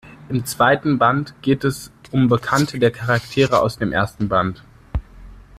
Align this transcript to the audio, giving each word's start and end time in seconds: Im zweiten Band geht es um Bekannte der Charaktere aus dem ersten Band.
Im 0.29 0.43
zweiten 0.47 0.97
Band 0.97 1.35
geht 1.43 1.63
es 1.63 1.91
um 2.09 2.27
Bekannte 2.27 2.79
der 2.79 2.89
Charaktere 2.89 3.59
aus 3.61 3.77
dem 3.77 3.91
ersten 3.93 4.29
Band. 4.29 4.63